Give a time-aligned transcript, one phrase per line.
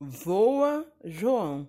[0.00, 1.66] Voa João.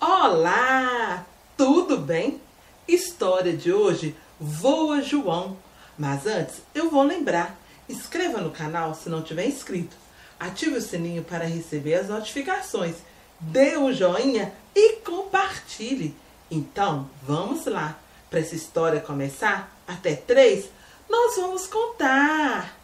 [0.00, 1.26] Olá,
[1.56, 2.40] tudo bem?
[2.86, 5.56] História de hoje, Voa João.
[5.98, 7.58] Mas antes, eu vou lembrar,
[7.88, 9.96] inscreva no canal se não tiver inscrito.
[10.38, 12.98] Ative o sininho para receber as notificações.
[13.40, 16.14] Dê um joinha e compartilhe.
[16.52, 17.98] Então, vamos lá.
[18.30, 20.70] Para essa história começar, até três,
[21.10, 22.78] nós vamos contar.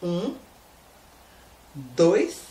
[0.00, 0.36] Um,
[1.74, 2.42] dois,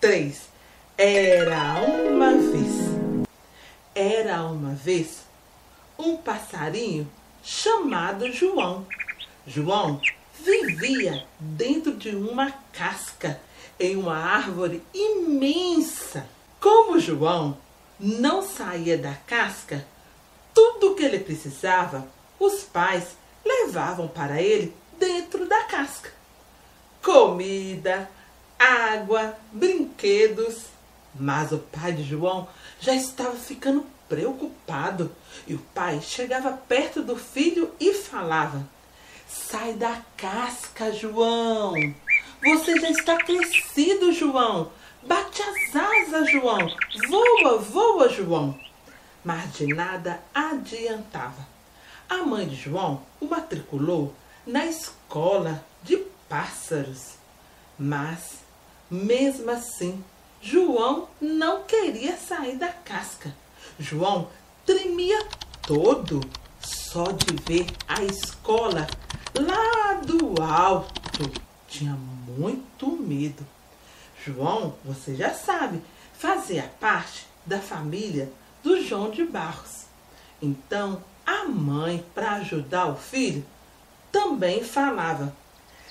[0.00, 0.48] três.
[0.96, 3.26] Era uma vez.
[3.94, 5.22] Era uma vez
[5.98, 7.10] um passarinho
[7.42, 8.86] chamado João.
[9.46, 10.00] João
[10.38, 13.40] vivia dentro de uma casca
[13.78, 16.26] em uma árvore imensa.
[16.60, 17.56] Como João
[17.98, 19.86] não saía da casca,
[20.54, 22.06] tudo que ele precisava,
[22.38, 26.10] os pais levavam para ele dentro da casca.
[27.02, 28.08] Comida,
[28.60, 30.66] água, brinquedos.
[31.18, 32.46] Mas o pai de João
[32.78, 35.10] já estava ficando preocupado
[35.46, 38.68] e o pai chegava perto do filho e falava:
[39.26, 41.74] Sai da casca, João.
[42.42, 44.70] Você já está crescido, João.
[45.02, 46.58] Bate as asas, João.
[47.08, 48.58] Voa, voa, João.
[49.24, 51.48] Mas de nada adiantava.
[52.08, 54.14] A mãe de João o matriculou
[54.46, 55.96] na escola de
[56.28, 57.14] pássaros.
[57.78, 58.40] Mas
[58.90, 60.02] mesmo assim,
[60.42, 63.34] João não queria sair da casca.
[63.78, 64.28] João
[64.66, 65.26] tremia
[65.62, 66.20] todo
[66.60, 68.86] só de ver a escola
[69.38, 71.30] lá do alto.
[71.68, 73.46] Tinha muito medo.
[74.24, 75.82] João, você já sabe,
[76.14, 78.30] fazia parte da família
[78.62, 79.84] do João de Barros.
[80.42, 83.44] Então, a mãe, para ajudar o filho,
[84.10, 85.34] também falava: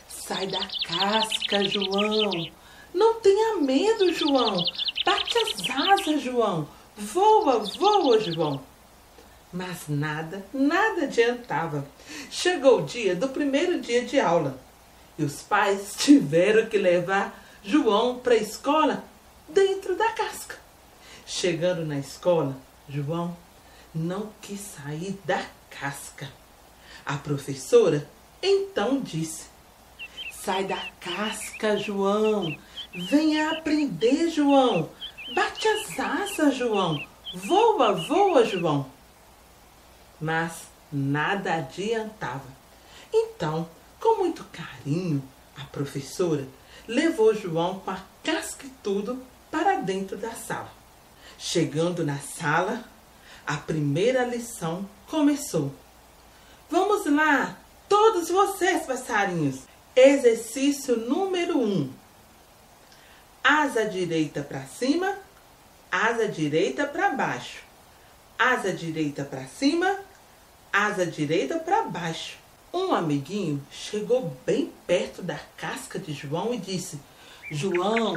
[0.08, 2.59] Sai da casca, João.
[2.94, 4.66] Não tenha medo, João.
[5.06, 6.68] Bate as asas, João.
[6.98, 8.62] Voa, voa, João.
[9.52, 11.88] Mas nada, nada adiantava.
[12.30, 14.60] Chegou o dia do primeiro dia de aula
[15.18, 19.04] e os pais tiveram que levar João para a escola
[19.48, 20.56] dentro da casca.
[21.26, 23.36] Chegando na escola, João
[23.94, 26.30] não quis sair da casca.
[27.06, 28.08] A professora
[28.42, 29.48] então disse:
[30.32, 32.58] Sai da casca, João.
[32.94, 34.90] Venha aprender, João.
[35.36, 37.06] Bate as asas, João.
[37.36, 38.90] Voa, voa, João.
[40.20, 42.48] Mas nada adiantava.
[43.14, 43.70] Então,
[44.00, 45.24] com muito carinho,
[45.56, 46.48] a professora
[46.88, 49.22] levou João com a casca e tudo
[49.52, 50.72] para dentro da sala.
[51.38, 52.84] Chegando na sala,
[53.46, 55.72] a primeira lição começou.
[56.70, 57.58] Vamos lá,
[57.88, 59.62] todos vocês, passarinhos.
[59.96, 61.64] Exercício número 1.
[61.64, 61.99] Um.
[63.52, 65.18] Asa direita para cima,
[65.92, 67.64] asa direita para baixo.
[68.38, 70.02] Asa direita para cima,
[70.72, 72.38] asa direita para baixo.
[72.72, 77.00] Um amiguinho chegou bem perto da casca de João e disse:
[77.50, 78.16] João,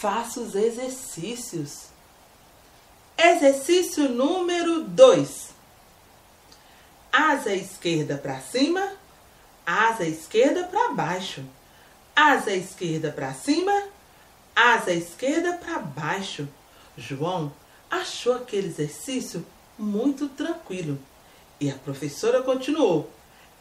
[0.00, 1.84] faça os exercícios.
[3.16, 5.50] Exercício número 2.
[7.12, 8.94] Asa esquerda para cima,
[9.64, 11.44] asa esquerda para baixo.
[12.16, 13.91] Asa esquerda para cima,
[14.54, 16.48] asa esquerda para baixo.
[16.96, 17.52] João
[17.90, 19.44] achou aquele exercício
[19.78, 20.98] muito tranquilo.
[21.60, 23.10] E a professora continuou.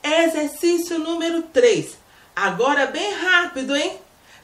[0.04, 1.98] Exercício número 3.
[2.36, 3.98] Agora bem rápido, hein?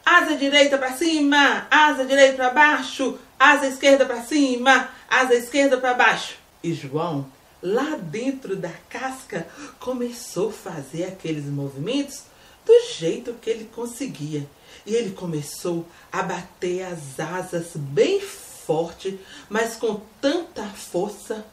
[0.06, 5.94] Asa direita para cima, asa direita para baixo, asa esquerda para cima, asa esquerda para
[5.94, 6.38] baixo.
[6.64, 7.26] E João,
[7.62, 9.48] lá dentro da casca,
[9.80, 12.24] começou a fazer aqueles movimentos
[12.68, 14.46] do jeito que ele conseguia.
[14.86, 19.18] E ele começou a bater as asas bem forte,
[19.50, 21.46] mas com tanta força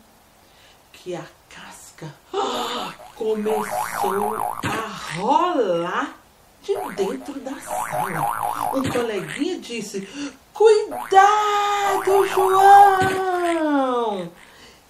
[0.93, 2.13] que a casca
[3.15, 6.19] começou a rolar
[6.63, 8.73] de dentro da sala.
[8.75, 10.09] Um coleguinha disse:
[10.53, 14.33] Cuidado, João!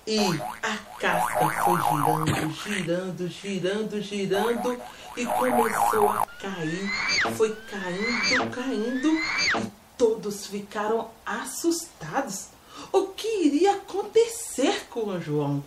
[0.07, 0.19] E
[0.63, 4.83] a casca foi girando, girando, girando, girando
[5.17, 6.91] e começou a cair.
[7.35, 12.49] Foi caindo, caindo e todos ficaram assustados.
[12.93, 15.65] O que iria acontecer com o João?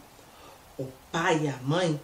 [0.78, 2.00] O pai e a mãe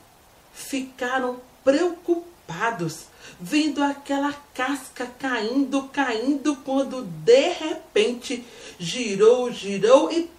[0.51, 3.05] ficaram preocupados
[3.39, 8.43] vendo aquela casca caindo, caindo, quando de repente
[8.79, 10.29] girou, girou e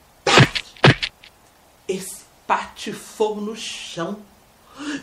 [1.89, 4.19] espatifou no chão.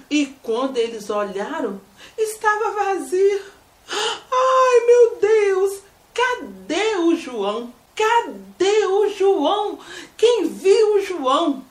[0.09, 1.79] E quando eles olharam,
[2.17, 3.41] estava vazio.
[3.89, 5.81] Ai, meu Deus!
[6.13, 6.91] Cadê
[7.21, 7.71] João?
[7.95, 9.79] Cadê o João?
[10.17, 11.63] Quem viu o João?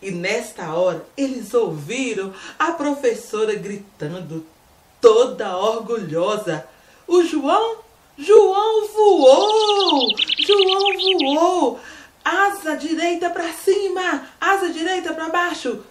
[0.00, 4.46] E nesta hora eles ouviram a professora gritando,
[5.00, 6.66] toda orgulhosa:
[7.08, 7.78] O João,
[8.16, 10.06] João voou!
[10.46, 11.80] João voou!
[12.24, 15.84] Asa direita para cima, asa direita para baixo,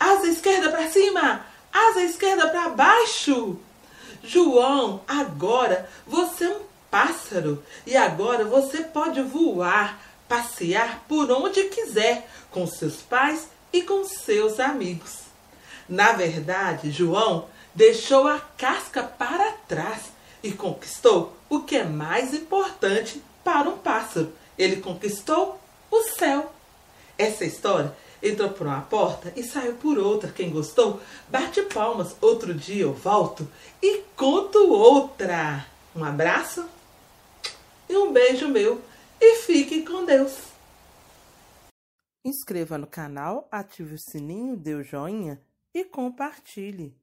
[0.00, 3.56] asa esquerda para cima, asa esquerda para baixo.
[4.24, 12.28] João, agora você é um pássaro e agora você pode voar, passear por onde quiser
[12.50, 15.26] com seus pais e com seus amigos.
[15.88, 20.04] Na verdade, João deixou a casca para trás
[20.42, 24.32] e conquistou o que é mais importante para um pássaro.
[24.58, 25.60] Ele conquistou
[25.90, 26.52] o céu.
[27.18, 30.30] Essa história entrou por uma porta e saiu por outra.
[30.30, 32.16] Quem gostou, bate palmas.
[32.20, 33.48] Outro dia eu volto
[33.82, 35.66] e conto outra.
[35.94, 36.66] Um abraço
[37.88, 38.80] e um beijo meu.
[39.20, 40.36] E fique com Deus.
[42.24, 45.40] Inscreva no canal, ative o sininho, dê o joinha
[45.72, 46.94] e compartilhe.